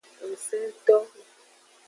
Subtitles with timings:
[0.29, 0.95] Ngsento.